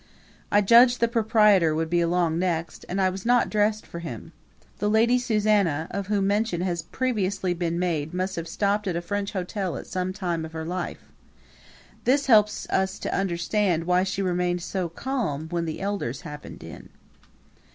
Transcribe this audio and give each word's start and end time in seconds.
I 0.51 0.61
judged 0.61 0.99
the 0.99 1.07
proprietor 1.07 1.75
would 1.75 1.87
be 1.91 2.01
along 2.01 2.39
next, 2.39 2.85
and 2.89 2.99
I 2.99 3.11
was 3.11 3.23
not 3.23 3.51
dressed 3.51 3.85
for 3.85 3.99
him. 3.99 4.31
The 4.79 4.89
Lady 4.89 5.19
Susanna 5.19 5.87
of 5.91 6.07
whom 6.07 6.25
mention 6.25 6.61
has 6.61 6.81
previously 6.81 7.53
been 7.53 7.77
made 7.77 8.11
must 8.11 8.35
have 8.35 8.47
stopped 8.47 8.87
at 8.87 8.95
a 8.95 9.01
French 9.03 9.33
hotel 9.33 9.77
at 9.77 9.85
some 9.85 10.11
time 10.11 10.43
of 10.43 10.53
her 10.53 10.65
life. 10.65 11.11
This 12.03 12.25
helps 12.25 12.67
us 12.71 12.97
to 12.97 13.15
understand 13.15 13.83
why 13.83 14.01
she 14.01 14.23
remained 14.23 14.63
so 14.63 14.89
calm 14.89 15.47
when 15.49 15.65
the 15.65 15.79
elders 15.81 16.21
happened 16.21 16.63
in. 16.63 16.89